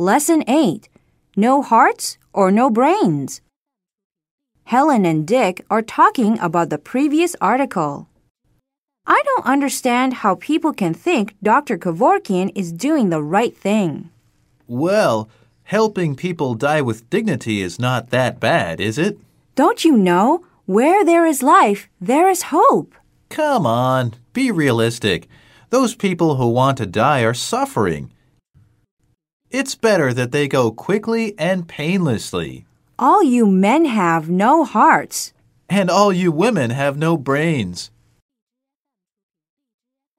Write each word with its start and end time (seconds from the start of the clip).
Lesson 0.00 0.44
8 0.46 0.88
No 1.34 1.60
Hearts 1.60 2.18
or 2.32 2.52
No 2.52 2.70
Brains? 2.70 3.40
Helen 4.62 5.04
and 5.04 5.26
Dick 5.26 5.66
are 5.68 5.82
talking 5.82 6.38
about 6.38 6.70
the 6.70 6.78
previous 6.78 7.34
article. 7.40 8.08
I 9.08 9.20
don't 9.24 9.44
understand 9.44 10.22
how 10.22 10.36
people 10.36 10.72
can 10.72 10.94
think 10.94 11.34
Dr. 11.42 11.76
Kevorkian 11.76 12.52
is 12.54 12.70
doing 12.70 13.10
the 13.10 13.20
right 13.20 13.56
thing. 13.56 14.10
Well, 14.68 15.28
helping 15.64 16.14
people 16.14 16.54
die 16.54 16.80
with 16.80 17.10
dignity 17.10 17.60
is 17.60 17.80
not 17.80 18.10
that 18.10 18.38
bad, 18.38 18.80
is 18.80 18.98
it? 18.98 19.18
Don't 19.56 19.84
you 19.84 19.96
know? 19.96 20.44
Where 20.66 21.04
there 21.04 21.26
is 21.26 21.42
life, 21.42 21.88
there 22.00 22.30
is 22.30 22.54
hope. 22.54 22.94
Come 23.30 23.66
on, 23.66 24.14
be 24.32 24.52
realistic. 24.52 25.26
Those 25.70 25.96
people 25.96 26.36
who 26.36 26.46
want 26.46 26.78
to 26.78 26.86
die 26.86 27.22
are 27.22 27.34
suffering. 27.34 28.12
It's 29.50 29.74
better 29.74 30.12
that 30.12 30.30
they 30.30 30.46
go 30.46 30.70
quickly 30.70 31.34
and 31.38 31.66
painlessly. 31.66 32.66
All 32.98 33.22
you 33.22 33.46
men 33.46 33.86
have 33.86 34.28
no 34.28 34.62
hearts. 34.62 35.32
And 35.70 35.88
all 35.88 36.12
you 36.12 36.30
women 36.30 36.68
have 36.70 36.98
no 36.98 37.16
brains. 37.16 37.90